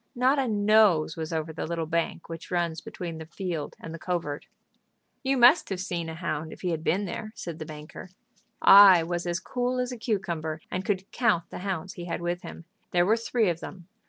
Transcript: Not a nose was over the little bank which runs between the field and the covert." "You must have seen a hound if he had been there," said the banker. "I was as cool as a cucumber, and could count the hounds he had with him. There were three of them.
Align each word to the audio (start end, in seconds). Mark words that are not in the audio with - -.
Not 0.15 0.39
a 0.39 0.47
nose 0.47 1.15
was 1.15 1.31
over 1.31 1.53
the 1.53 1.67
little 1.67 1.85
bank 1.85 2.27
which 2.27 2.49
runs 2.49 2.81
between 2.81 3.19
the 3.19 3.27
field 3.27 3.75
and 3.79 3.93
the 3.93 3.99
covert." 3.99 4.47
"You 5.21 5.37
must 5.37 5.69
have 5.69 5.79
seen 5.79 6.09
a 6.09 6.15
hound 6.15 6.51
if 6.51 6.61
he 6.61 6.69
had 6.71 6.83
been 6.83 7.05
there," 7.05 7.31
said 7.35 7.59
the 7.59 7.67
banker. 7.67 8.09
"I 8.63 9.03
was 9.03 9.27
as 9.27 9.39
cool 9.39 9.77
as 9.79 9.91
a 9.91 9.97
cucumber, 9.97 10.59
and 10.71 10.83
could 10.83 11.05
count 11.11 11.51
the 11.51 11.59
hounds 11.59 11.93
he 11.93 12.05
had 12.05 12.19
with 12.19 12.41
him. 12.41 12.65
There 12.89 13.05
were 13.05 13.15
three 13.15 13.47
of 13.47 13.59
them. 13.59 13.87